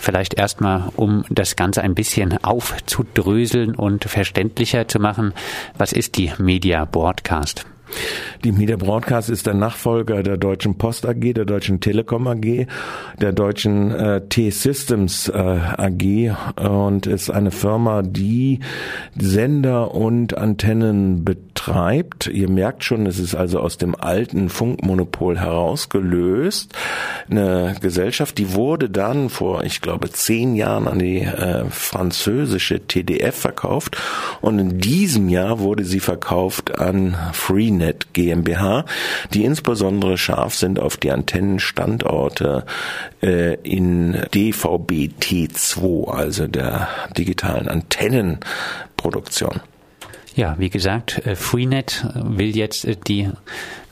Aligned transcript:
Vielleicht 0.00 0.32
erstmal, 0.34 0.90
um 0.96 1.24
das 1.28 1.56
Ganze 1.56 1.82
ein 1.82 1.94
bisschen 1.94 2.42
aufzudröseln 2.42 3.74
und 3.74 4.04
verständlicher 4.04 4.88
zu 4.88 4.98
machen, 4.98 5.34
was 5.76 5.92
ist 5.92 6.16
die 6.16 6.32
Media 6.38 6.86
Broadcast? 6.86 7.66
Die 8.42 8.52
Media 8.52 8.76
Broadcast 8.76 9.28
ist 9.28 9.46
der 9.46 9.52
Nachfolger 9.52 10.22
der 10.22 10.38
Deutschen 10.38 10.78
Post 10.78 11.04
AG, 11.04 11.34
der 11.34 11.44
Deutschen 11.44 11.80
Telekom 11.80 12.26
AG, 12.26 12.66
der 13.20 13.32
Deutschen 13.32 13.90
äh, 13.90 14.22
T-Systems 14.26 15.28
äh, 15.28 15.38
AG 15.38 16.34
und 16.56 17.06
ist 17.06 17.28
eine 17.28 17.50
Firma, 17.50 18.00
die 18.00 18.60
Sender 19.14 19.94
und 19.94 20.38
Antennen 20.38 21.22
betreibt. 21.22 22.28
Ihr 22.28 22.48
merkt 22.48 22.84
schon, 22.84 23.04
es 23.04 23.18
ist 23.18 23.34
also 23.34 23.60
aus 23.60 23.76
dem 23.76 23.94
alten 23.94 24.48
Funkmonopol 24.48 25.38
herausgelöst. 25.38 26.72
Eine 27.28 27.76
Gesellschaft, 27.80 28.38
die 28.38 28.54
wurde 28.54 28.88
dann 28.88 29.28
vor, 29.28 29.64
ich 29.64 29.82
glaube, 29.82 30.10
zehn 30.10 30.54
Jahren 30.54 30.88
an 30.88 30.98
die 30.98 31.20
äh, 31.20 31.66
französische 31.68 32.86
TDF 32.86 33.36
verkauft 33.36 33.98
und 34.40 34.58
in 34.58 34.78
diesem 34.78 35.28
Jahr 35.28 35.58
wurde 35.58 35.84
sie 35.84 36.00
verkauft 36.00 36.78
an 36.78 37.16
Freenet. 37.34 37.79
Freenet 37.80 38.12
GmbH, 38.12 38.84
die 39.32 39.44
insbesondere 39.44 40.18
scharf 40.18 40.54
sind 40.54 40.78
auf 40.78 40.98
die 40.98 41.10
Antennenstandorte 41.10 42.66
äh, 43.22 43.54
in 43.62 44.12
DVB-T2, 44.34 46.10
also 46.10 46.46
der 46.46 46.88
digitalen 47.16 47.68
Antennenproduktion. 47.68 49.60
Ja, 50.36 50.54
wie 50.58 50.70
gesagt, 50.70 51.26
äh, 51.26 51.34
Freenet 51.34 52.06
will 52.14 52.56
jetzt 52.56 52.84
äh, 52.84 52.96
die 52.96 53.30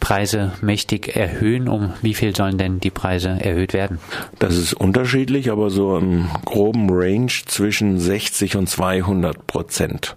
Preise 0.00 0.52
mächtig 0.60 1.16
erhöhen. 1.16 1.66
Um 1.68 1.94
wie 2.02 2.14
viel 2.14 2.36
sollen 2.36 2.58
denn 2.58 2.80
die 2.80 2.90
Preise 2.90 3.28
erhöht 3.30 3.72
werden? 3.72 3.98
Das 4.38 4.56
ist 4.56 4.74
unterschiedlich, 4.74 5.50
aber 5.50 5.70
so 5.70 5.96
im 5.98 6.28
groben 6.44 6.88
Range 6.90 7.32
zwischen 7.46 7.98
60 7.98 8.56
und 8.56 8.68
200 8.68 9.46
Prozent. 9.46 10.16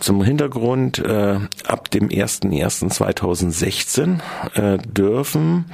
Zum 0.00 0.22
Hintergrund, 0.24 0.98
äh, 0.98 1.38
ab 1.66 1.90
dem 1.90 2.08
01.01.2016 2.08 4.20
äh, 4.54 4.78
dürfen 4.78 5.66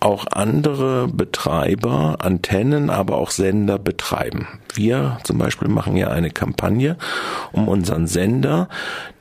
auch 0.00 0.26
andere 0.30 1.08
Betreiber 1.08 2.16
Antennen, 2.20 2.88
aber 2.88 3.18
auch 3.18 3.30
Sender 3.30 3.78
betreiben. 3.78 4.48
Wir 4.76 5.18
zum 5.24 5.38
Beispiel 5.38 5.68
machen 5.68 5.96
ja 5.96 6.08
eine 6.08 6.30
Kampagne, 6.30 6.96
um 7.52 7.68
unseren 7.68 8.06
Sender, 8.06 8.68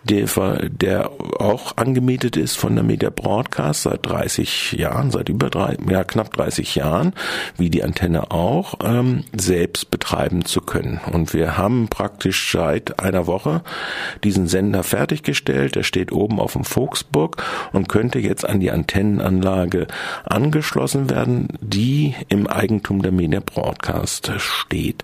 der, 0.03 0.69
der 0.69 1.11
auch 1.39 1.77
angemietet 1.77 2.37
ist 2.37 2.57
von 2.57 2.75
der 2.75 2.83
Media 2.83 3.09
Broadcast 3.09 3.83
seit 3.83 4.05
30 4.05 4.73
Jahren, 4.73 5.11
seit 5.11 5.29
über 5.29 5.49
drei, 5.49 5.77
ja, 5.89 6.03
knapp 6.03 6.33
30 6.33 6.75
Jahren, 6.75 7.13
wie 7.57 7.69
die 7.69 7.83
Antenne 7.83 8.31
auch, 8.31 8.75
ähm, 8.83 9.25
selbst 9.37 9.91
betreiben 9.91 10.45
zu 10.45 10.61
können. 10.61 10.99
Und 11.11 11.33
wir 11.33 11.57
haben 11.57 11.89
praktisch 11.89 12.51
seit 12.51 12.99
einer 12.99 13.27
Woche 13.27 13.61
diesen 14.23 14.47
Sender 14.47 14.83
fertiggestellt. 14.83 15.75
Der 15.75 15.83
steht 15.83 16.11
oben 16.11 16.39
auf 16.39 16.53
dem 16.53 16.63
Vogtsburg 16.63 17.43
und 17.73 17.89
könnte 17.89 18.19
jetzt 18.19 18.47
an 18.47 18.59
die 18.59 18.71
Antennenanlage 18.71 19.87
angeschlossen 20.23 21.09
werden, 21.09 21.49
die 21.59 22.15
im 22.29 22.47
Eigentum 22.47 23.01
der 23.01 23.11
Media 23.11 23.41
Broadcast 23.41 24.31
steht. 24.37 25.03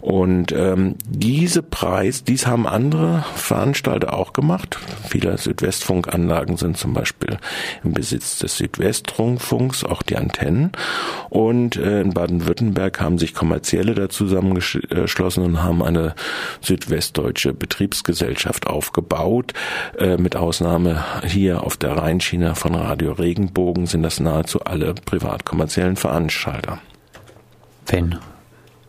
Und 0.00 0.52
ähm, 0.52 0.96
diese 1.06 1.62
Preis, 1.62 2.24
dies 2.24 2.46
haben 2.46 2.66
andere 2.66 3.24
Veranstalter 3.36 4.12
auch 4.12 4.34
gemacht. 4.34 4.78
Viele 5.08 5.38
Südwestfunkanlagen 5.38 6.58
sind 6.58 6.76
zum 6.76 6.92
Beispiel 6.92 7.38
im 7.82 7.94
Besitz 7.94 8.38
des 8.38 8.58
Südwestrundfunks, 8.58 9.82
auch 9.82 10.02
die 10.02 10.16
Antennen. 10.16 10.72
Und 11.30 11.76
äh, 11.76 12.02
in 12.02 12.12
Baden-Württemberg 12.12 13.00
haben 13.00 13.18
sich 13.18 13.32
Kommerzielle 13.34 13.94
da 13.94 14.10
zusammengeschlossen 14.10 15.42
und 15.42 15.62
haben 15.62 15.82
eine 15.82 16.14
südwestdeutsche 16.60 17.54
Betriebsgesellschaft 17.54 18.66
aufgebaut. 18.66 19.54
Äh, 19.98 20.18
mit 20.18 20.36
Ausnahme 20.36 21.02
hier 21.24 21.64
auf 21.64 21.78
der 21.78 21.96
Rheinschiene 21.96 22.54
von 22.54 22.74
Radio 22.74 23.12
Regenbogen 23.12 23.86
sind 23.86 24.02
das 24.02 24.20
nahezu 24.20 24.60
alle 24.60 24.94
privatkommerziellen 24.94 25.96
Veranstalter. 25.96 26.80
Wenn 27.86 28.18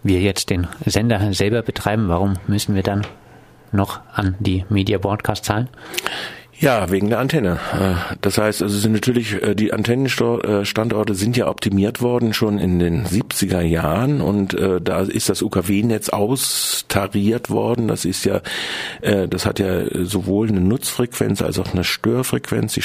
wir 0.06 0.22
jetzt 0.22 0.50
den 0.50 0.68
Sender 0.86 1.34
selber 1.34 1.62
betreiben, 1.62 2.08
warum 2.08 2.36
müssen 2.48 2.76
wir 2.76 2.84
dann 2.84 3.06
noch 3.72 4.00
an 4.14 4.36
die 4.40 4.64
Media 4.70 4.98
Broadcast 4.98 5.44
zahlen? 5.44 5.68
Ja, 6.58 6.90
wegen 6.90 7.10
der 7.10 7.20
Antenne. 7.20 7.60
Äh, 7.74 8.16
das 8.22 8.38
heißt, 8.38 8.62
also 8.64 8.78
sind 8.78 8.94
natürlich 8.94 9.42
äh, 9.44 9.56
die 9.56 9.74
Antennenstandorte 9.74 11.14
sind 11.14 11.36
ja 11.36 11.48
optimiert 11.48 12.02
worden 12.02 12.34
schon 12.34 12.60
in 12.60 12.80
den 12.80 13.06
70er 13.06 13.60
Jahren 13.60 14.22
und 14.22 14.54
äh, 14.54 14.80
da 14.80 15.02
ist 15.02 15.28
das 15.28 15.42
UKW-Netz 15.42 16.10
austariert 16.10 17.50
worden. 17.50 17.90
Das 17.90 18.06
ist 18.06 18.24
ja, 18.26 18.42
das 19.02 19.46
hat 19.46 19.60
ja 19.60 20.06
sowohl 20.06 20.48
eine 20.48 20.62
Nutzfrequenz 20.62 21.42
als 21.42 21.60
auch 21.60 21.74
eine 21.74 21.84
Störfrequenz. 21.84 22.74
Die 22.74 22.82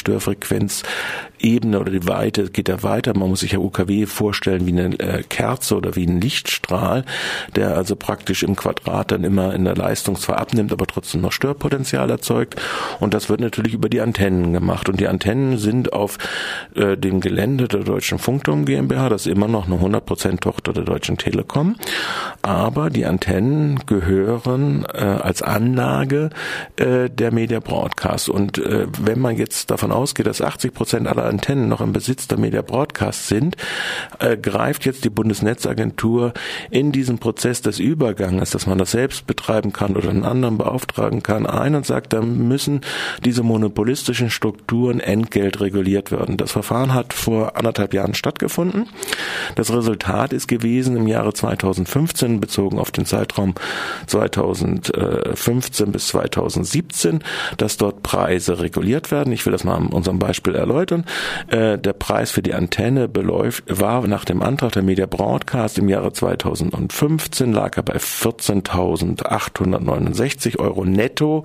Störfrequenzebene 1.41 1.81
oder 1.81 1.91
die 1.91 2.06
Weite 2.06 2.51
geht 2.51 2.69
ja 2.69 2.83
weiter. 2.83 3.17
Man 3.17 3.28
muss 3.28 3.41
sich 3.41 3.53
ja 3.53 3.59
UKW 3.59 4.06
vorstellen 4.06 4.67
wie 4.67 4.78
eine 4.78 5.23
Kerze 5.28 5.77
oder 5.77 5.97
wie 5.97 6.06
ein 6.06 6.21
Lichtstrahl, 6.21 7.05
der 7.56 7.77
also 7.77 7.97
praktisch 7.97 8.43
im 8.43 8.56
Quadrat 8.56 9.11
dann 9.11 9.25
immer 9.25 9.55
in 9.55 9.65
der 9.65 9.77
Leistung 9.77 10.17
zwar 10.17 10.39
abnimmt, 10.39 10.73
aber 10.73 10.87
trotzdem 10.87 11.21
noch 11.21 11.33
Störpotenzial 11.33 12.11
erzeugt. 12.11 12.61
Und 13.01 13.15
das 13.15 13.28
wird 13.28 13.41
natürlich 13.41 13.75
über 13.75 13.89
die 13.89 14.01
Antennen 14.01 14.53
gemacht. 14.53 14.89
Und 14.89 15.01
die 15.01 15.09
Antennen 15.09 15.59
sind 15.59 15.93
auf 15.93 16.19
äh, 16.75 16.97
dem 16.97 17.21
Gelände 17.21 17.69
der 17.69 17.81
Deutschen 17.81 18.19
Funkturm 18.19 18.65
GmbH, 18.65 19.09
das 19.09 19.27
ist 19.27 19.33
immer 19.33 19.49
noch 19.49 19.67
eine 19.67 19.77
100% 19.77 20.41
Tochter 20.41 20.72
der 20.72 20.84
Deutschen 20.84 21.17
Telekom. 21.17 21.77
Aber 22.43 22.91
die 22.91 23.07
Antennen 23.07 23.81
gehören 23.87 24.84
äh, 24.93 24.99
als 24.99 25.43
Anlage 25.43 26.31
äh, 26.77 27.09
der 27.09 27.33
Media 27.33 27.61
Broadcast. 27.61 28.28
Und 28.28 28.59
äh, 28.59 28.87
wenn 29.01 29.21
man 29.21 29.37
jetzt 29.37 29.71
davon 29.71 29.93
ausgeht, 29.93 30.27
dass 30.27 30.43
80% 30.43 31.07
aller 31.07 31.30
Antennen 31.31 31.69
noch 31.69 31.81
im 31.81 31.93
Besitz 31.93 32.29
der 32.29 32.39
Media 32.39 32.63
Broadcast 32.63 33.29
sind, 33.29 33.57
äh, 34.19 34.37
greift 34.37 34.85
jetzt 34.85 35.05
die 35.05 35.11
Bundesnetzagentur 35.11 36.35
in 36.71 36.93
diesen 36.93 37.19
Prozess 37.19 37.63
des 37.63 37.79
Überganges, 37.79 38.51
dass 38.51 38.67
man 38.67 38.79
das 38.79 38.91
selbst 38.91 39.27
betreiben 39.27 39.73
kann 39.73 39.97
oder 39.97 40.11
einen 40.11 40.25
anderen 40.25 40.59
beauftragen 40.59 41.23
kann, 41.23 41.47
ein 41.47 41.75
und 41.75 41.87
sagt, 41.87 42.13
da 42.13 42.21
müssen 42.21 42.81
diese 43.25 43.43
monopolistischen 43.43 44.31
Strukturen 44.31 45.01
entgeltreguliert 45.01 46.11
werden. 46.11 46.37
Das 46.37 46.53
Verfahren 46.53 46.93
hat 46.93 47.13
vor 47.13 47.57
anderthalb 47.57 47.95
Jahren 47.95 48.15
stattgefunden. 48.15 48.89
Das 49.55 49.73
Resultat 49.73 50.33
ist 50.33 50.49
gewesen 50.49 50.97
im 50.97 51.07
Jahre 51.07 51.33
2015 51.33 52.41
bezogen 52.41 52.79
auf 52.79 52.91
den 52.91 53.07
Zeitraum 53.07 53.55
2015 54.07 55.93
bis 55.93 56.09
2017, 56.09 57.23
dass 57.57 57.77
dort 57.77 58.03
Preise 58.03 58.61
reguliert 58.61 59.11
werden. 59.11 59.33
Ich 59.33 59.47
will 59.47 59.53
das 59.53 59.65
mal 59.65 59.77
an 59.77 59.87
unserem 59.89 60.19
Beispiel 60.19 60.55
erläutern. 60.55 61.05
Äh, 61.49 61.79
der 61.79 61.93
Preis 61.93 62.31
für 62.31 62.43
die 62.43 62.55
Antenne 62.55 63.09
beläuft, 63.09 63.65
war 63.67 64.07
nach 64.07 64.25
dem 64.25 64.41
Antrag 64.43 64.71
der 64.73 64.83
Media 64.83 65.07
Broadcast 65.07 65.79
im 65.79 65.89
Jahre 65.89 66.13
2015 66.13 67.53
lag 67.53 67.77
er 67.77 67.83
bei 67.83 67.97
14.869 67.97 70.59
Euro 70.59 70.85
netto 70.85 71.45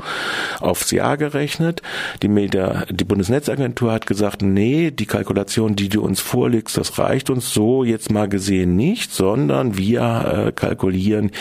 aufs 0.59 0.91
Jahr 0.91 1.17
gerechnet. 1.17 1.81
Die, 2.21 2.27
Media, 2.27 2.85
die 2.89 3.03
Bundesnetzagentur 3.03 3.91
hat 3.91 4.05
gesagt, 4.07 4.41
nee, 4.41 4.91
die 4.91 5.05
Kalkulation, 5.05 5.75
die 5.75 5.89
du 5.89 6.01
uns 6.01 6.21
vorlegst, 6.21 6.77
das 6.77 6.97
reicht 6.99 7.29
uns 7.29 7.53
so 7.53 7.83
jetzt 7.83 8.11
mal 8.11 8.29
gesehen 8.29 8.75
nicht, 8.75 9.13
sondern 9.13 9.77
wir 9.77 10.45
äh, 10.47 10.51
kalkulieren 10.51 11.31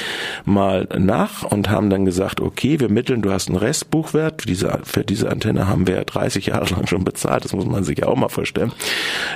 mal 0.45 0.89
nach 0.99 1.43
und 1.43 1.71
haben 1.71 1.91
dann 1.91 2.05
gesagt, 2.05 2.41
okay, 2.41 2.81
wir 2.81 2.89
mitteln, 2.89 3.23
du 3.23 3.33
hast 3.33 3.49
einen 3.49 3.59
Restbuchwert, 3.59 4.43
für 4.43 4.49
diese, 4.49 4.81
für 4.85 5.05
diese 5.05 5.31
Antenne 5.31 5.69
haben 5.69 5.87
wir 5.87 6.05
30 6.05 6.47
Jahre 6.47 6.67
lang 6.75 6.87
schon 6.87 7.05
bezahlt, 7.05 7.45
das 7.45 7.53
muss 7.53 7.67
man 7.67 7.85
sich 7.85 8.05
auch 8.05 8.17
mal 8.17 8.24
vorstellen. 8.31 8.73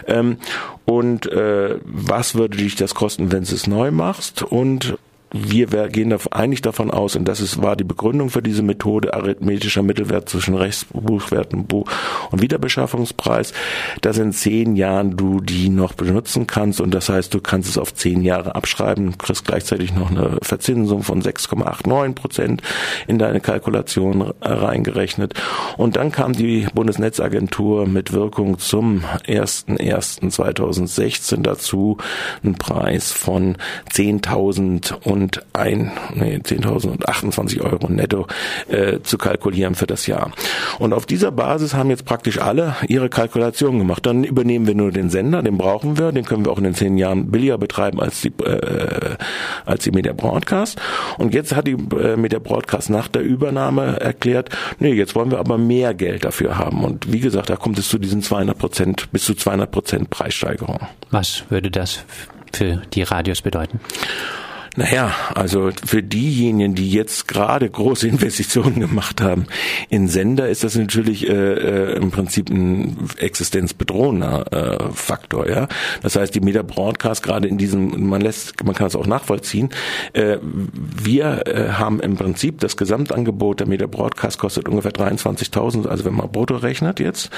Ähm, 0.07 0.39
und 0.85 1.27
äh, 1.27 1.79
was 1.85 2.35
würde 2.35 2.57
dich 2.57 2.77
das 2.77 2.95
kosten, 2.95 3.33
wenn 3.33 3.45
du 3.45 3.55
es 3.55 3.67
neu 3.67 3.91
machst? 3.91 4.43
Und 4.43 4.99
wir 5.31 5.89
gehen 5.89 6.15
eigentlich 6.31 6.63
davon 6.63 6.91
aus, 6.91 7.17
und 7.17 7.27
das 7.27 7.41
ist, 7.41 7.63
war 7.63 7.77
die 7.77 7.85
Begründung 7.85 8.31
für 8.31 8.43
diese 8.43 8.63
Methode, 8.63 9.15
arithmetischer 9.15 9.83
Mittelwert 9.83 10.29
zwischen 10.29 10.55
Rechtsbuchwert 10.55 11.53
und 11.53 11.73
Wiederbeschaffungspreis, 12.33 13.53
dass 14.01 14.19
in 14.19 14.33
zehn 14.33 14.77
Jahren 14.77 15.17
du 15.17 15.41
die 15.41 15.69
noch 15.69 15.95
benutzen 15.95 16.47
kannst 16.47 16.81
und 16.81 16.93
das 16.93 17.09
heißt, 17.09 17.35
du 17.35 17.41
kannst 17.41 17.69
es 17.69 17.79
auf 17.79 17.95
zehn 17.95 18.23
Jahre 18.23 18.55
abschreiben, 18.55 19.19
kriegst 19.19 19.45
gleichzeitig 19.45 19.93
noch 19.93 20.11
eine 20.11 20.39
Verzinsung 20.43 21.03
von 21.03 21.23
6,89 21.23 22.15
Prozent 22.15 22.63
in 23.07 23.19
deine 23.19 23.41
Kalkulation 23.41 24.33
reingerechnet. 24.41 25.35
Und 25.77 25.97
dann 25.97 26.13
kam 26.13 26.33
die 26.33 26.67
Bundesnetzagentur 26.75 27.87
mit 27.87 28.13
Wirkung 28.13 28.59
zum 28.59 29.03
01.01.2016 29.27 31.43
dazu, 31.43 31.99
einen 32.43 32.55
Preis 32.55 33.13
von 33.13 33.57
10.000 33.93 34.95
und 35.05 35.18
und 35.19 35.43
ein, 35.53 35.91
nee, 36.15 36.37
10.028 36.37 37.61
Euro 37.61 37.89
netto 37.89 38.27
äh, 38.69 39.01
zu 39.03 39.19
kalkulieren 39.19 39.75
für 39.75 39.87
das 39.87 40.07
Jahr. 40.07 40.31
Und 40.79 40.93
auf 40.93 41.07
dieser 41.07 41.33
Basis 41.33 41.75
haben 41.75 41.91
jetzt 41.91 42.05
praktisch 42.05 42.41
alle 42.41 42.77
ihre 42.87 43.09
Kalkulation 43.09 43.79
gemacht. 43.79 44.07
Dann 44.07 44.23
übernehmen 44.23 44.67
wir 44.67 44.75
nur 44.75 44.93
den 44.93 45.11
Sender, 45.11 45.43
den 45.43 45.59
brauchen 45.59 45.99
wir, 45.99 46.13
den 46.13 46.25
können 46.25 46.45
wir 46.45 46.53
auch 46.53 46.59
in 46.59 46.65
den 46.65 46.75
zehn 46.75 46.97
Jahren 46.97 47.31
billiger 47.31 47.59
betreiben 47.59 48.01
als 48.01 48.21
die, 48.21 48.33
äh, 48.45 49.17
als 49.67 49.85
die 49.85 49.91
Media 49.91 50.13
Broadcast. 50.13 50.81
Und 51.19 51.35
jetzt 51.35 51.55
hat 51.55 51.67
die 51.67 51.77
äh, 51.97 52.17
Media 52.17 52.39
Broadcast 52.39 52.91
nach 52.91 53.09
der 53.09 53.23
Übernahme 53.23 54.01
erklärt, 54.01 54.51
nee, 54.79 54.93
jetzt 54.93 55.17
wollen 55.17 55.33
wir 55.33 55.39
aber 55.39 55.59
mehr 55.59 55.95
Geld 55.95 56.25
dafür 56.25 56.59
haben. 56.59 56.85
Und 56.85 57.13
wie 57.13 57.21
gesagt, 57.21 57.51
da 57.51 57.57
kommt 57.57 57.79
es 57.79 57.89
zu 57.89 57.99
diesen 57.99 58.23
200 58.23 58.57
Prozent, 58.57 59.11
bis 59.11 59.25
zu 59.25 59.35
200 59.35 59.71
Prozent 59.71 60.11
Preissteigerung. 60.11 60.79
Was 61.11 61.43
würde 61.49 61.71
das 61.71 62.05
für 62.53 62.83
die 62.95 63.03
Radios 63.03 63.43
bedeuten? 63.43 63.81
Naja, 64.79 65.13
also 65.35 65.73
für 65.85 66.05
diejenigen, 66.05 66.77
die 66.77 66.89
jetzt 66.89 67.27
gerade 67.27 67.69
große 67.69 68.07
Investitionen 68.09 68.79
gemacht 68.79 69.21
haben 69.21 69.47
in 69.89 70.07
Sender, 70.07 70.49
ist 70.49 70.63
das 70.63 70.77
natürlich 70.77 71.29
äh, 71.29 71.33
äh, 71.33 71.97
im 71.97 72.13
Prinzip 72.13 72.49
ein 72.49 72.97
existenzbedrohender 73.19 74.53
äh, 74.53 74.93
Faktor. 74.93 75.49
Ja, 75.49 75.67
das 76.03 76.15
heißt, 76.15 76.33
die 76.33 76.41
Media 76.41 76.63
Broadcast 76.63 77.25
gerade 77.25 77.49
in 77.49 77.59
diesem, 77.59 78.09
man 78.09 78.21
lässt, 78.21 78.63
man 78.65 78.77
kann 78.77 78.87
es 78.87 78.95
auch 78.95 79.09
nachvollziehen. 79.09 79.71
Äh, 80.13 80.39
wir 80.43 81.49
äh, 81.49 81.71
haben 81.71 81.99
im 81.99 82.17
Prinzip 82.17 82.61
das 82.61 82.77
Gesamtangebot 82.77 83.59
der 83.59 83.67
Media 83.67 83.89
Broadcast 83.89 84.39
kostet 84.39 84.69
ungefähr 84.69 84.93
23.000, 84.93 85.89
also 85.89 86.05
wenn 86.05 86.15
man 86.15 86.31
brutto 86.31 86.55
rechnet 86.55 87.01
jetzt, 87.01 87.31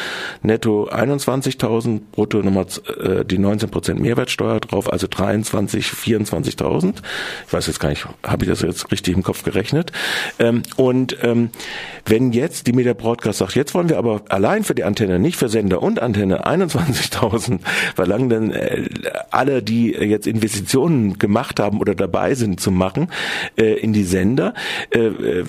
netto 0.42 0.90
21.000, 0.90 2.00
brutto 2.12 2.42
nochmal 2.42 2.66
äh, 3.02 3.24
die 3.24 3.38
19 3.38 3.70
Prozent 3.70 3.98
Mehrwertsteuer 3.98 4.60
drauf, 4.60 4.92
also 4.92 5.06
23, 5.06 5.86
24.000 5.86 6.96
ich 7.46 7.52
weiß 7.52 7.66
jetzt 7.66 7.80
gar 7.80 7.88
nicht, 7.88 8.06
habe 8.22 8.44
ich 8.44 8.50
das 8.50 8.62
jetzt 8.62 8.90
richtig 8.92 9.14
im 9.14 9.22
Kopf 9.22 9.42
gerechnet? 9.42 9.92
Ähm, 10.38 10.62
und 10.76 11.16
ähm, 11.22 11.50
wenn 12.06 12.32
jetzt 12.32 12.66
die 12.66 12.72
Media 12.72 12.94
Broadcast 12.94 13.38
sagt, 13.38 13.54
jetzt 13.54 13.74
wollen 13.74 13.88
wir 13.88 13.98
aber 13.98 14.22
allein 14.28 14.64
für 14.64 14.74
die 14.74 14.84
Antenne, 14.84 15.18
nicht 15.18 15.36
für 15.36 15.48
Sender 15.48 15.82
und 15.82 16.00
Antenne 16.00 16.46
21.000 16.46 17.60
verlangen, 17.94 18.28
dann 18.30 18.50
äh, 18.50 18.88
alle, 19.30 19.62
die 19.62 19.92
jetzt 19.92 20.26
Investitionen 20.26 21.18
gemacht 21.18 21.60
haben 21.60 21.80
oder 21.80 21.94
dabei 21.94 22.34
sind 22.34 22.60
zu 22.60 22.70
machen 22.70 23.08
äh, 23.56 23.74
in 23.74 23.92
die 23.92 24.04
Sender, 24.04 24.54
äh, 24.90 24.98
äh, 24.98 25.44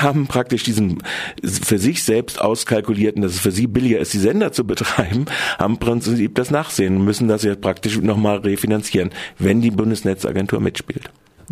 haben 0.00 0.26
praktisch 0.26 0.62
diesen 0.62 1.02
für 1.42 1.78
sich 1.78 2.02
selbst 2.02 2.40
auskalkulierten, 2.40 3.22
dass 3.22 3.32
es 3.32 3.40
für 3.40 3.52
sie 3.52 3.66
billiger 3.66 3.98
ist, 3.98 4.12
die 4.12 4.18
Sender 4.18 4.52
zu 4.52 4.64
betreiben, 4.64 5.26
haben 5.58 5.74
im 5.74 5.78
Prinzip 5.78 6.34
das 6.34 6.50
Nachsehen 6.50 6.96
und 6.96 7.04
müssen 7.04 7.28
das 7.28 7.42
jetzt 7.42 7.60
praktisch 7.60 7.98
nochmal 8.00 8.38
refinanzieren, 8.38 9.10
wenn 9.38 9.60
die 9.60 9.70
Bundesnetzagentur 9.70 10.60
mitspielt. 10.60 10.89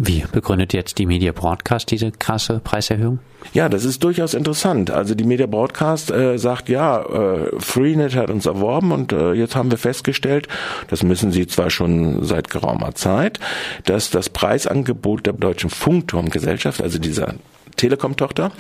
Wie 0.01 0.25
begründet 0.31 0.73
jetzt 0.75 0.99
die 0.99 1.07
Media 1.07 1.33
Broadcast 1.33 1.91
diese 1.91 2.13
krasse 2.13 2.61
Preiserhöhung? 2.63 3.19
Ja, 3.53 3.69
das 3.69 3.85
ist 3.85 4.05
durchaus 4.05 4.33
interessant. 4.33 4.93
Also 4.93 5.17
die 5.17 5.25
Media 5.25 5.47
Broadcast 5.47 6.13
äh, 6.13 6.39
sagt, 6.39 6.69
ja, 6.69 7.03
äh, 7.03 7.51
Freenet 7.59 8.15
hat 8.15 8.31
uns 8.31 8.47
erworben 8.47 8.93
und 8.93 9.13
äh, 9.13 9.33
jetzt 9.33 9.57
haben 9.57 9.73
wir 9.73 9.79
festgestellt, 9.79 10.47
das 10.87 11.03
müssen 11.03 11.33
sie 11.33 11.49
zwar 11.49 11.71
schon 11.71 12.25
seit 12.25 12.49
geraumer 12.49 12.95
Zeit, 12.95 13.41
dass 13.87 14.11
das 14.11 14.29
Preisangebot 14.29 15.27
der 15.27 15.33
Deutschen 15.33 15.69
Funkturmgesellschaft, 15.69 16.81
also 16.81 17.01
dieser 17.01 17.35
Telekom-Tochter, 17.79 18.53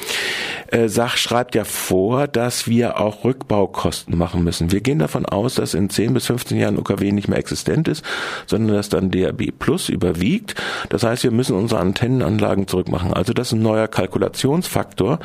äh, 0.68 0.88
Sach 0.88 1.16
schreibt 1.16 1.54
ja 1.54 1.64
vor, 1.64 2.26
dass 2.26 2.66
wir 2.66 2.98
auch 3.00 3.24
Rückbaukosten 3.24 4.16
machen 4.16 4.42
müssen. 4.44 4.72
Wir 4.72 4.80
gehen 4.80 4.98
davon 4.98 5.26
aus, 5.26 5.54
dass 5.54 5.74
in 5.74 5.90
10 5.90 6.14
bis 6.14 6.26
15 6.26 6.58
Jahren 6.58 6.78
UKW 6.78 7.12
nicht 7.12 7.28
mehr 7.28 7.38
existent 7.38 7.88
ist, 7.88 8.04
sondern 8.46 8.76
dass 8.76 8.88
dann 8.88 9.10
DAB 9.10 9.52
Plus 9.58 9.88
überwiegt. 9.88 10.54
Das 10.88 11.02
heißt, 11.02 11.24
wir 11.24 11.30
müssen 11.30 11.56
unsere 11.56 11.80
Antennenanlagen 11.80 12.66
zurückmachen. 12.66 13.12
Also 13.12 13.32
das 13.32 13.48
ist 13.48 13.52
ein 13.54 13.62
neuer 13.62 13.88
Kalkulationsfaktor. 13.88 15.18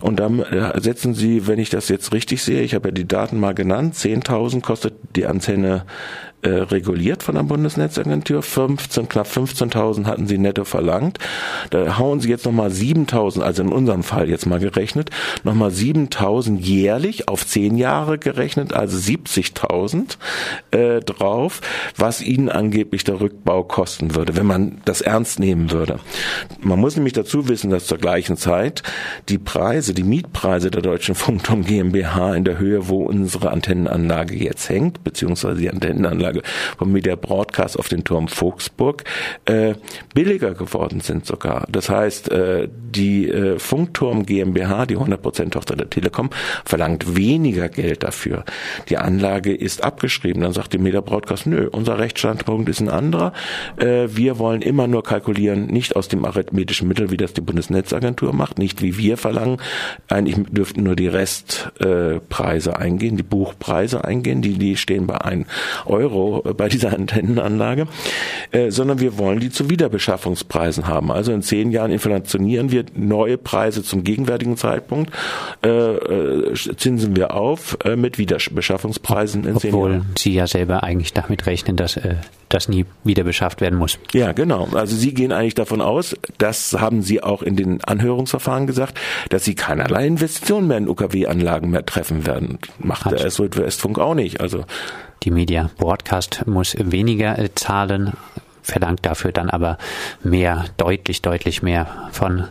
Und 0.00 0.20
dann 0.20 0.40
äh, 0.40 0.80
setzen 0.80 1.14
Sie, 1.14 1.46
wenn 1.46 1.58
ich 1.58 1.70
das 1.70 1.88
jetzt 1.88 2.12
richtig 2.12 2.42
sehe, 2.42 2.62
ich 2.62 2.74
habe 2.74 2.88
ja 2.88 2.92
die 2.92 3.08
Daten 3.08 3.40
mal 3.40 3.54
genannt, 3.54 3.94
10.000 3.94 4.62
kostet 4.62 4.94
die 5.16 5.26
Antenne 5.26 5.84
äh, 6.42 6.50
reguliert 6.50 7.24
von 7.24 7.34
der 7.34 7.42
Bundesnetzagentur. 7.42 8.42
15, 8.42 9.08
knapp 9.08 9.26
15.000 9.26 10.06
hatten 10.06 10.28
sie 10.28 10.38
netto 10.38 10.64
verlangt. 10.64 11.18
Da 11.70 11.98
hauen 11.98 12.20
sie 12.20 12.28
jetzt 12.28 12.46
nochmal 12.46 12.70
7.000, 12.70 13.40
also 13.40 13.62
in 13.62 13.72
unserem 13.72 14.04
Fall 14.04 14.28
jetzt 14.28 14.46
mal 14.46 14.60
gerechnet, 14.60 15.10
nochmal 15.42 15.70
7.000 15.70 16.58
jährlich 16.60 17.28
auf 17.28 17.44
10 17.44 17.76
Jahre 17.76 18.18
gerechnet, 18.18 18.72
also 18.72 18.96
70.000 18.96 20.16
äh, 20.70 21.00
drauf, 21.00 21.60
was 21.96 22.22
ihnen 22.22 22.48
angeblich 22.48 23.02
der 23.02 23.20
Rückbau 23.20 23.64
kosten 23.64 24.14
würde, 24.14 24.36
wenn 24.36 24.46
man 24.46 24.80
das 24.84 25.00
ernst 25.00 25.40
nehmen 25.40 25.72
würde. 25.72 25.98
Man 26.60 26.78
muss 26.78 26.94
nämlich 26.94 27.14
dazu 27.14 27.48
wissen, 27.48 27.70
dass 27.70 27.86
zur 27.86 27.98
gleichen 27.98 28.36
Zeit 28.36 28.84
die 29.28 29.38
Preise, 29.38 29.92
die 29.92 30.04
Mietpreise 30.04 30.70
der 30.70 30.82
Deutschen 30.82 31.16
Funkturm 31.16 31.64
GmbH 31.64 32.34
in 32.36 32.44
der 32.44 32.58
Höhe, 32.58 32.88
wo 32.88 33.02
unsere 33.02 33.50
Antennenanlage 33.50 34.36
jetzt 34.36 34.68
hängt, 34.68 35.02
beziehungsweise 35.02 35.60
die 35.60 35.70
Antennenanlage 35.70 36.27
Anlage 36.28 36.42
vom 36.76 36.92
Media 36.92 37.16
Broadcast 37.16 37.78
auf 37.78 37.88
den 37.88 38.04
Turm 38.04 38.28
Vogtsburg 38.28 39.04
äh, 39.46 39.74
billiger 40.14 40.54
geworden 40.54 41.00
sind 41.00 41.26
sogar. 41.26 41.66
Das 41.70 41.88
heißt, 41.88 42.30
äh, 42.30 42.68
die 42.70 43.28
äh, 43.28 43.58
Funkturm 43.58 44.26
GmbH, 44.26 44.86
die 44.86 44.96
100% 44.96 45.50
Tochter 45.50 45.76
der 45.76 45.90
Telekom, 45.90 46.30
verlangt 46.64 47.16
weniger 47.16 47.68
Geld 47.68 48.02
dafür. 48.02 48.44
Die 48.88 48.98
Anlage 48.98 49.54
ist 49.54 49.82
abgeschrieben. 49.82 50.42
Dann 50.42 50.52
sagt 50.52 50.72
die 50.72 50.78
Media 50.78 51.00
Broadcast, 51.00 51.46
nö, 51.46 51.68
unser 51.70 51.98
Rechtsstandpunkt 51.98 52.68
ist 52.68 52.80
ein 52.80 52.88
anderer. 52.88 53.32
Äh, 53.76 54.08
wir 54.10 54.38
wollen 54.38 54.62
immer 54.62 54.86
nur 54.86 55.02
kalkulieren, 55.02 55.66
nicht 55.66 55.96
aus 55.96 56.08
dem 56.08 56.24
arithmetischen 56.24 56.88
Mittel, 56.88 57.10
wie 57.10 57.16
das 57.16 57.32
die 57.32 57.40
Bundesnetzagentur 57.40 58.34
macht, 58.34 58.58
nicht 58.58 58.82
wie 58.82 58.98
wir 58.98 59.16
verlangen. 59.16 59.58
Eigentlich 60.08 60.46
dürften 60.50 60.82
nur 60.82 60.96
die 60.96 61.08
Restpreise 61.08 62.70
äh, 62.70 62.74
eingehen, 62.74 63.16
die 63.16 63.22
Buchpreise 63.22 64.04
eingehen, 64.04 64.42
die, 64.42 64.58
die 64.58 64.76
stehen 64.76 65.06
bei 65.06 65.20
1 65.20 65.46
Euro 65.86 66.17
Euro 66.18 66.54
bei 66.54 66.68
dieser 66.68 66.92
Antennenanlage, 66.92 67.86
äh, 68.50 68.70
sondern 68.70 69.00
wir 69.00 69.18
wollen 69.18 69.40
die 69.40 69.50
zu 69.50 69.70
Wiederbeschaffungspreisen 69.70 70.86
haben. 70.86 71.10
Also 71.10 71.32
in 71.32 71.42
zehn 71.42 71.70
Jahren 71.70 71.90
inflationieren 71.90 72.70
wir 72.70 72.84
neue 72.94 73.38
Preise 73.38 73.82
zum 73.82 74.04
gegenwärtigen 74.04 74.56
Zeitpunkt, 74.56 75.12
äh, 75.64 75.68
äh, 75.68 76.54
zinsen 76.76 77.16
wir 77.16 77.34
auf 77.34 77.78
äh, 77.84 77.96
mit 77.96 78.18
Wiederbeschaffungspreisen 78.18 79.44
in 79.44 79.56
Obwohl 79.56 79.70
zehn 79.70 79.92
Jahren. 79.92 80.14
Sie 80.18 80.34
ja 80.34 80.46
selber 80.46 80.82
eigentlich 80.82 81.12
damit 81.12 81.46
rechnen, 81.46 81.76
dass 81.76 81.96
äh, 81.96 82.16
das 82.48 82.68
nie 82.68 82.86
wieder 83.04 83.24
beschafft 83.24 83.60
werden 83.60 83.78
muss. 83.78 83.98
Ja, 84.12 84.32
genau. 84.32 84.68
Also 84.72 84.96
Sie 84.96 85.12
gehen 85.12 85.32
eigentlich 85.32 85.54
davon 85.54 85.80
aus, 85.80 86.16
das 86.38 86.74
haben 86.78 87.02
Sie 87.02 87.22
auch 87.22 87.42
in 87.42 87.56
den 87.56 87.84
Anhörungsverfahren 87.84 88.66
gesagt, 88.66 88.98
dass 89.28 89.44
Sie 89.44 89.54
keinerlei 89.54 90.06
Investitionen 90.06 90.66
mehr 90.66 90.78
in 90.78 90.88
UKW-Anlagen 90.88 91.70
mehr 91.70 91.84
treffen 91.84 92.26
werden. 92.26 92.58
Macht 92.78 93.04
Hat. 93.04 93.12
der 93.12 93.30
SWF 93.30 93.58
Westfunk 93.58 93.98
auch 93.98 94.14
nicht. 94.14 94.40
Also 94.40 94.64
die 95.22 95.30
Media 95.30 95.70
Broadcast 95.78 96.46
muss 96.46 96.76
weniger 96.78 97.38
äh, 97.38 97.54
zahlen, 97.54 98.14
verlangt 98.62 99.06
dafür 99.06 99.32
dann 99.32 99.50
aber 99.50 99.78
mehr, 100.22 100.66
deutlich, 100.76 101.22
deutlich 101.22 101.62
mehr 101.62 102.08
von 102.12 102.48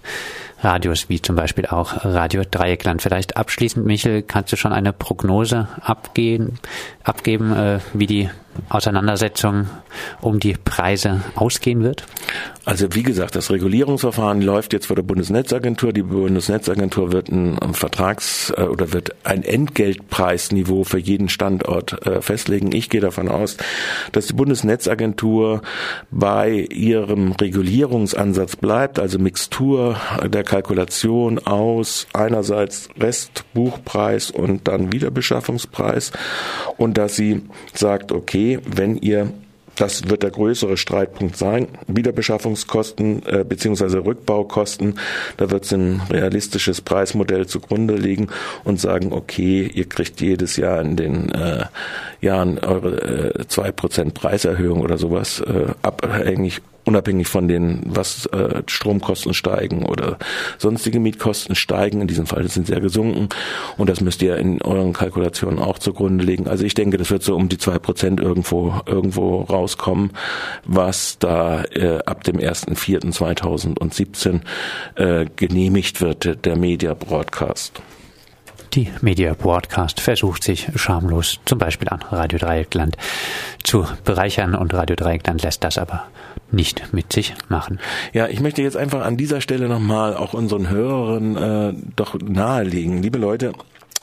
Radios, 0.62 1.08
wie 1.10 1.22
zum 1.22 1.36
Beispiel 1.36 1.68
auch 1.68 2.04
Radio 2.04 2.44
Dreieckland. 2.50 3.02
Vielleicht 3.02 3.38
abschließend, 3.38 3.86
Michel, 3.86 4.24
kannst 4.24 4.52
du 4.52 4.58
schon 4.58 4.74
eine 4.74 4.92
Prognose 4.92 5.68
abgeben, 5.82 6.60
abgeben 7.04 7.54
äh, 7.56 7.80
wie 7.94 8.08
die 8.08 8.30
Auseinandersetzung 8.70 9.68
um 10.22 10.40
die 10.40 10.54
Preise 10.54 11.22
ausgehen 11.36 11.84
wird? 11.84 12.06
Also 12.66 12.94
wie 12.94 13.04
gesagt, 13.04 13.36
das 13.36 13.50
Regulierungsverfahren 13.50 14.42
läuft 14.42 14.74
jetzt 14.74 14.88
vor 14.88 14.96
der 14.98 15.04
Bundesnetzagentur. 15.04 15.94
Die 15.94 16.04
Bundesnetzagentur 16.04 17.14
wird 17.14 17.30
ein 17.30 17.58
Vertrags- 17.74 18.52
äh, 18.56 18.64
oder 18.64 18.92
wird 18.92 19.16
ein 19.24 19.44
Entgeltpreisniveau 19.44 20.84
für 20.84 21.00
jeden 21.00 21.30
Standort 21.30 22.06
äh, 22.06 22.22
festlegen. 22.22 22.74
Ich 22.74 22.90
gehe 22.90 23.00
davon 23.00 23.30
aus, 23.30 23.58
dass 24.12 24.28
die 24.28 24.34
Bundesnetzagentur 24.34 25.62
bei 26.12 26.68
ihrem 26.70 27.32
Regulierungsansatz 27.32 28.58
bleibt, 28.58 29.00
also 29.00 29.18
Mixtur 29.18 29.96
der 30.26 30.44
Kalkulation 30.48 31.40
aus 31.40 32.08
einerseits 32.14 32.90
Restbuchpreis 32.98 34.32
und 34.32 34.68
dann 34.68 34.94
Wiederbeschaffungspreis 34.94 36.14
und 36.78 36.98
dass 36.98 37.16
sie 37.18 37.44
sagt, 37.74 38.12
okay, 38.12 38.60
wenn 38.66 38.96
ihr 38.98 39.34
das 39.78 40.10
wird 40.10 40.24
der 40.24 40.32
größere 40.32 40.76
Streitpunkt 40.76 41.38
sein. 41.38 41.68
Wiederbeschaffungskosten 41.88 43.24
äh, 43.26 43.46
bzw. 43.48 43.98
Rückbaukosten. 44.00 45.00
Da 45.38 45.52
wird 45.52 45.66
es 45.66 45.72
ein 45.72 46.02
realistisches 46.10 46.82
Preismodell 46.82 47.46
zugrunde 47.46 47.96
liegen 47.96 48.30
und 48.64 48.80
sagen, 48.80 49.14
okay, 49.14 49.70
ihr 49.72 49.88
kriegt 49.88 50.20
jedes 50.20 50.58
Jahr 50.58 50.82
in 50.82 50.96
den 50.96 51.30
äh, 51.30 51.66
Jahren 52.22 52.60
eure 52.60 53.40
äh, 53.40 53.48
zwei 53.48 53.70
äh, 53.70 53.74
Prozent 53.74 54.14
Preiserhöhung 54.14 54.82
oder 54.82 54.98
sowas 54.98 55.42
äh, 55.42 55.74
abhängig 55.82 56.62
unabhängig 56.88 57.28
von 57.28 57.48
den, 57.48 57.82
was 57.86 58.26
äh, 58.28 58.64
Stromkosten 58.66 59.34
steigen 59.34 59.86
oder 59.86 60.18
sonstige 60.58 61.00
Mietkosten 61.00 61.56
steigen. 61.56 62.02
In 62.02 62.08
diesem 62.08 62.26
Fall 62.26 62.48
sind 62.48 62.68
sie 62.68 62.74
ja 62.74 62.80
gesunken 62.80 63.30
und 63.78 63.90
das 63.90 64.02
müsst 64.02 64.22
ihr 64.22 64.38
in 64.38 64.62
euren 64.62 64.94
Kalkulationen 64.94 65.60
auch 65.60 65.80
zugrunde 65.80 66.24
legen. 66.24 66.48
Also 66.48 66.64
ich 66.64 66.74
denke, 66.74 66.98
das 66.98 67.12
wird 67.12 67.24
so 67.24 67.36
um 67.36 67.50
die 67.50 67.58
zwei 67.58 67.78
Prozent 67.78 68.22
irgendwo 68.22 68.74
irgendwo 68.86 69.42
rauskommen, 69.42 70.12
was 70.64 71.20
da 71.20 71.66
äh, 71.66 72.00
ab 72.06 72.24
dem 72.24 72.38
1.4.2017 72.38 74.40
äh, 74.96 75.26
genehmigt 75.36 76.00
wird, 76.00 76.46
der 76.46 76.56
Media 76.56 76.94
Broadcast. 76.94 77.82
Die 78.74 78.90
Media 79.02 79.34
Broadcast 79.34 80.00
versucht 80.00 80.44
sich 80.44 80.68
schamlos 80.76 81.40
zum 81.46 81.58
Beispiel 81.58 81.90
an 81.90 82.02
Radio 82.12 82.38
Dreieckland 82.38 82.98
zu 83.64 83.86
bereichern 84.04 84.56
und 84.56 84.74
Radio 84.74 84.96
Dreieckland 84.96 85.42
lässt 85.44 85.64
das 85.64 85.78
aber 85.78 86.06
nicht 86.52 86.94
mit 86.94 87.12
sich 87.12 87.34
machen. 87.50 87.80
Ja, 88.14 88.28
ich 88.28 88.40
möchte 88.40 88.62
jetzt 88.62 88.78
einfach 88.78 89.04
an 89.06 89.18
dieser 89.18 89.42
Stelle 89.42 89.68
nochmal 89.68 90.16
auch 90.16 90.34
unseren 90.34 90.70
Hörern 90.70 91.36
äh, 91.36 91.74
doch 91.96 92.18
nahelegen. 92.20 93.02
Liebe 93.02 93.18
Leute, 93.18 93.54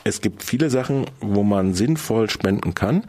es 0.04 0.20
gibt 0.20 0.42
viele 0.42 0.68
Sachen, 0.68 1.06
wo 1.20 1.42
man 1.42 1.73
sinnvoll 1.73 2.28
spenden 2.28 2.75
kann. 2.75 3.04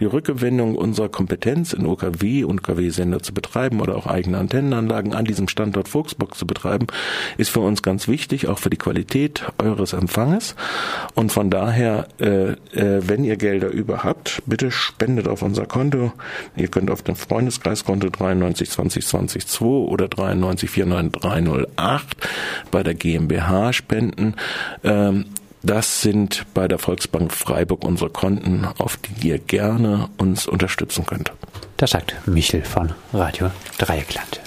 Die 0.00 0.06
Rückgewinnung 0.06 0.74
unserer 0.74 1.10
Kompetenz 1.10 1.74
in 1.74 1.86
OKW 1.86 2.44
und 2.44 2.62
KW-Sender 2.62 3.22
zu 3.22 3.34
betreiben 3.34 3.80
oder 3.80 3.96
auch 3.96 4.06
eigene 4.06 4.38
Antennenanlagen 4.38 5.14
an 5.14 5.26
diesem 5.26 5.48
Standort 5.48 5.88
Volksbock 5.88 6.34
zu 6.34 6.46
betreiben, 6.46 6.86
ist 7.36 7.50
für 7.50 7.60
uns 7.60 7.82
ganz 7.82 8.08
wichtig, 8.08 8.48
auch 8.48 8.58
für 8.58 8.70
die 8.70 8.78
Qualität 8.78 9.44
eures 9.58 9.92
Empfanges. 9.92 10.56
Und 11.14 11.32
von 11.32 11.50
daher, 11.50 12.08
äh, 12.18 12.52
äh, 12.52 12.56
wenn 13.06 13.24
ihr 13.24 13.36
Gelder 13.36 13.68
über 13.68 14.02
habt, 14.02 14.42
bitte 14.46 14.70
spendet 14.70 15.28
auf 15.28 15.42
unser 15.42 15.66
Konto. 15.66 16.12
Ihr 16.56 16.68
könnt 16.68 16.90
auf 16.90 17.02
dem 17.02 17.16
Freundeskreiskonto 17.16 18.08
93 18.08 18.70
20 18.70 19.06
20 19.06 19.46
2 19.46 19.64
oder 19.64 20.08
93 20.08 20.76
49 20.76 21.20
308 21.20 22.16
bei 22.70 22.82
der 22.82 22.94
GmbH 22.94 23.72
spenden. 23.72 24.34
Ähm, 24.82 25.26
das 25.62 26.02
sind 26.02 26.46
bei 26.54 26.68
der 26.68 26.78
Volksbank 26.78 27.32
Freiburg 27.32 27.84
unsere 27.84 28.10
Konten, 28.10 28.66
auf 28.78 28.96
die 28.96 29.28
ihr 29.28 29.38
gerne 29.38 30.08
uns 30.18 30.46
unterstützen 30.46 31.06
könnt. 31.06 31.32
Das 31.76 31.90
sagt 31.90 32.14
Michel 32.26 32.64
von 32.64 32.92
Radio 33.12 33.50
Dreieckland. 33.78 34.40